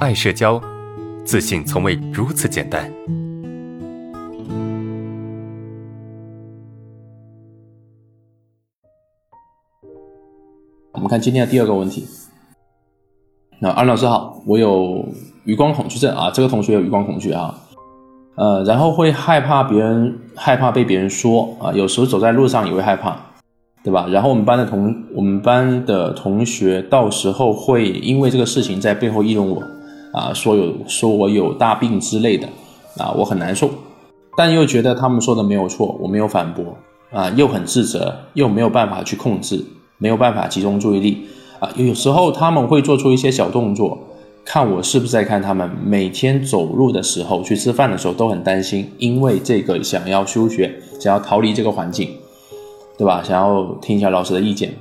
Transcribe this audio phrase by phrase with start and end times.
[0.00, 0.58] 爱社交，
[1.26, 2.90] 自信从未如此简单。
[10.92, 12.06] 我们看今天的第二个问题。
[13.58, 15.06] 那安老师好，我有
[15.44, 17.54] 余光恐惧症啊，这个同学有余光恐惧啊，
[18.36, 23.20] 呃，然后会害怕别人，害怕被别人说啊，有时候走在路上也会害怕，
[23.84, 24.06] 对吧？
[24.08, 29.62] 然后我们班的同我们班的同学到时候会因为这个事情在背后议论我
[30.12, 32.48] 啊，说有说我有大病之类的
[32.98, 33.70] 啊，我很难受，
[34.36, 36.76] 但又觉得他们说的没有错，我没有反驳
[37.12, 39.64] 啊，又很自责，又没有办法去控制，
[39.98, 41.26] 没有办法集中注意力。
[41.60, 43.98] 啊，有时候他们会做出一些小动作，
[44.44, 45.70] 看我是不是在看他们。
[45.84, 52.08] 每天走路的时候，去吃饭的时候都很担心，因为这个想要休学，想要逃离这个环境，
[52.96, 53.22] 对吧？
[53.22, 54.72] 想要听一下老师的意见。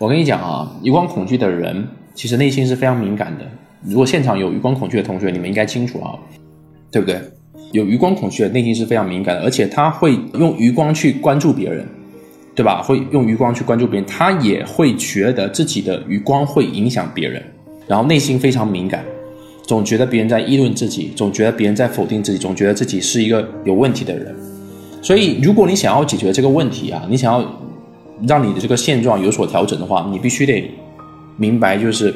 [0.00, 3.44] 我跟你讲啊，一光恐惧的人其实内心是非常敏感的。
[3.84, 6.14] 如果现场有余光恐惧的同学，你们应该清楚啊，
[6.90, 7.20] 对不对？
[7.72, 11.86] 有余光恐惧的内心是非常敏感的，而且他会用余光去关注别人。
[12.54, 12.82] 对吧？
[12.82, 17.40] 会用余光去关注别人，他也会觉得自己的余光会影响别人，
[17.86, 19.04] 然后内心非常敏感，
[19.62, 24.34] 总觉得别人在议论自己，总觉得别人在否定自己，总觉得自己是一个有问题的人。
[25.00, 27.48] 所以，如果你想要解决这个问题啊，你想要
[28.26, 30.68] 让你的这个现状有所调整的话，你必须得
[31.36, 32.12] 明白，就是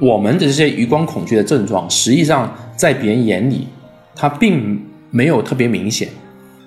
[0.00, 3.66] 我们的这些余光恐惧的症状，实际上在别人眼里，
[4.14, 6.08] 它并没有特别明显，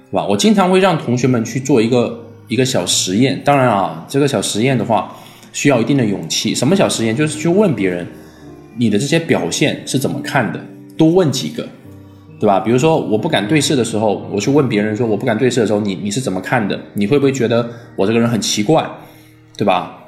[0.10, 0.26] 是吧？
[0.26, 2.24] 我经常会让同学们去做一个。
[2.50, 5.14] 一个小实验，当然啊，这个小实验的话
[5.52, 6.56] 需要一定的勇气。
[6.56, 7.14] 什么小实验？
[7.14, 8.08] 就是去问别人，
[8.78, 10.60] 你的这些表现是怎么看的？
[10.98, 11.68] 多问几个，
[12.40, 12.58] 对吧？
[12.62, 16.80] 比如说我不敢对视的时候，我去问别人说我不敢对视的时候，你你是怎么看的？
[16.94, 18.90] 你会不会觉得我这个人很奇怪，
[19.58, 20.07] 对吧？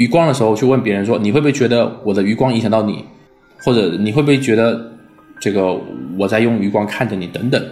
[0.00, 3.04] 余光的时候去问别人说你会不会觉得我的余光影响到你，
[3.62, 4.92] 或者你会不会觉得
[5.38, 5.78] 这个
[6.18, 7.62] 我在用余光看着你等等。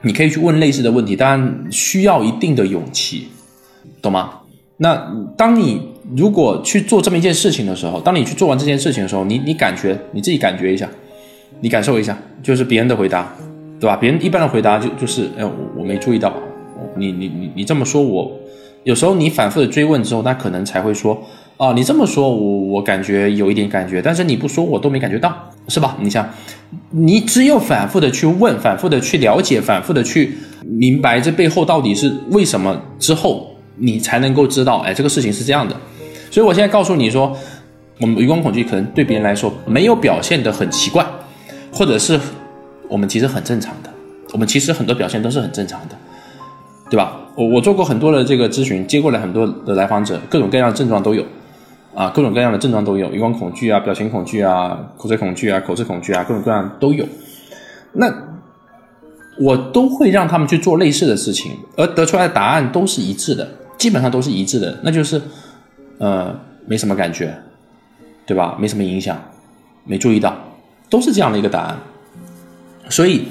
[0.00, 3.26] 你可以去问类似的问题，当然需要一定的勇气，
[4.00, 4.30] 懂吗？
[4.76, 10.88] 那当你如果去做这么一件事情的时候，当你去做完这件事情的时候，你你感觉你自己感觉一下，
[11.60, 13.34] 你感受一下，就是别人的回答，
[13.80, 13.96] 对吧？
[13.96, 16.32] 别人一般的回答就就是，哎，我我没注意到，
[16.96, 18.30] 你你你你这么说，我
[18.84, 21.22] 有时候你反复的追问之后，他可能才会说。
[21.58, 25.34] 哦，你这么说，我我感觉有一点感觉，但是你不说，我都没感觉到，
[25.66, 25.96] 是吧？
[26.00, 26.24] 你想，
[26.90, 35.74] 你只有反复的去问，反复的去了解，反复的去明白这背后到底是为什么之后，你才能够知道，哎，这个事情是这样的。
[36.30, 37.36] 所以我现在告诉你说，
[38.00, 41.04] 我们余光恐惧可能对别人来说没有表现的很奇怪，
[41.72, 42.20] 或者是
[42.88, 43.90] 我们其实很正常的，
[44.32, 45.96] 我们其实很多表现都是很正常的。
[46.88, 47.20] 对吧？
[47.38, 51.24] 我我做过很多的这个咨询，接过来很多的来访者，各种各样的症状都有。
[51.94, 57.04] 啊，各种各样的症状都有，余光恐惧啊，表情恐惧啊，口水恐惧啊，口吃恐惧啊，各种各样都有。
[57.92, 58.12] 那
[59.40, 63.48] 我都会让他们去做类似的事情，而得出来的答案都是一致的，
[63.78, 65.20] 基本上都是一致的，那就是
[65.98, 66.32] 呃
[66.66, 67.36] 没什么感觉，
[68.26, 68.56] 对吧？
[68.60, 69.16] 没什么影响，
[69.84, 70.36] 没注意到，
[70.90, 71.76] 都是这样的一个答案。
[72.88, 73.24] 所以，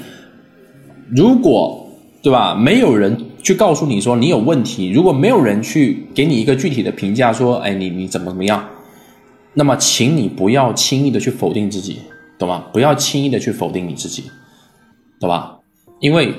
[1.10, 1.86] 如果
[2.22, 3.27] 对吧，没有人。
[3.48, 8.62] 去告诉你说你有问题，如果没有人去给你一个具体的评价，说，哎，你你怎么怎么样，
[9.54, 12.00] 那么，请你不要轻易的去否定自己，
[12.38, 12.66] 懂吗？
[12.74, 14.24] 不要轻易的去否定你自己，
[15.18, 15.56] 懂吧？
[16.00, 16.34] 因为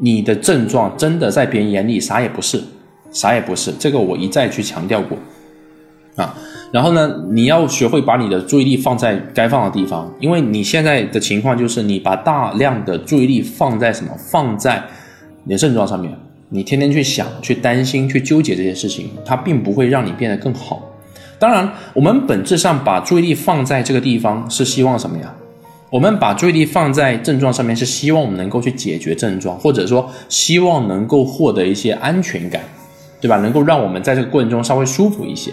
[0.00, 2.62] 你的症状真的在别人眼里啥也不是，
[3.10, 5.18] 啥也不是，这个我一再去强调过，
[6.14, 6.32] 啊，
[6.72, 14.12] 然后呢，你要学会把你的注意力放在该放的地方，因为你现在的情况就是你把大量的注意力放在什么？
[14.30, 14.84] 放在
[15.42, 16.16] 你的症状上面。
[16.54, 20.82] 你天天去想、去担心、去纠结这些事情，它并不会让你变得更好。
[21.38, 25.34] 当然，我们本质上把注意力放在这个地方，是希望什么呀？
[25.88, 32.60] 我们把注意力放在症状上面，是希望我们能够去解决症状，或者说希望能够获得一些安全感，
[33.18, 33.38] 对吧？
[33.38, 35.52] 能够让我们在这个过程中稍微舒服一些。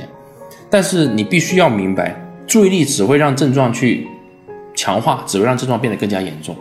[0.69, 2.13] 但是你必须要明白，
[2.45, 4.05] 注意力只会让症状去
[4.75, 6.53] 强化，只会让症状变得更加严重。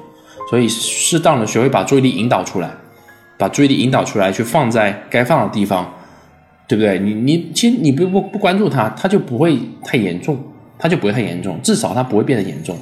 [0.48, 2.70] 所以，适当的学会把注意力引导出来。
[3.38, 5.90] 把注意力引导出来，去放在该放的地方，
[6.66, 6.98] 对不对？
[6.98, 10.36] 你你其实你不不不关注它，它就不会太严重，
[10.78, 12.76] 它就不会太严重，至少它不会变得严重。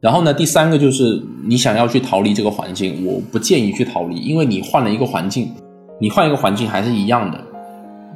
[0.00, 5.50] 然后呢，第三个就是你想要去逃离这个环境，我不建议去逃离，因为你换了一个环境，
[6.00, 7.40] 你换一个环境还是一样的，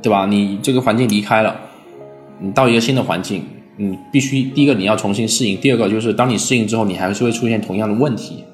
[0.03, 0.27] 对吧？
[0.27, 1.57] 你这个环境离开了，
[2.41, 3.45] 你到一个新的环境，
[3.77, 8.45] 你必须第一个你要重新适应，第二个就是当你适应之后，你还是会出现同样的问题，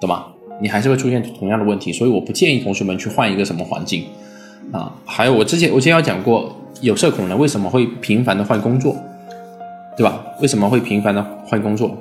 [0.00, 0.26] 懂吗？
[0.64, 4.06] 你还是会出现同样的问题，所以我不建议同学们去换一个什么环境
[4.72, 4.90] 啊。
[5.04, 8.96] 还有我之前我之前要讲过，有社恐人为什么会频繁的换工作
[9.94, 10.24] 对吧？
[10.40, 11.94] 为什么会频繁的换工作？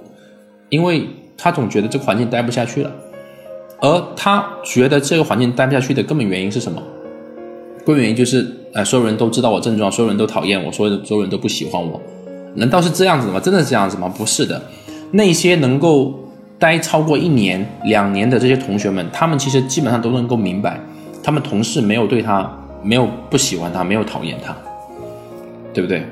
[0.69, 1.05] 因为
[1.37, 2.91] 他总觉得这个环境待不下去了，
[3.81, 6.81] 而他觉得这个环境待不下去的根本原因是什么？
[7.85, 12.01] 根本原因就是，哎，所有人都知道我症状，所有人都讨厌我，所有所有人都不喜欢我。
[12.55, 13.41] 难道是这样子吗？
[13.41, 14.07] 真的是这样子吗？
[14.17, 14.61] 不是的，
[15.11, 16.17] 那些能够
[16.63, 20.79] 待超过一年、两年的这些同学们，他们其实基本上都能够明白，
[21.21, 22.49] 他们同事没有对他
[22.81, 24.55] 没有不喜欢他，没有讨厌他，
[25.73, 26.05] 对不对？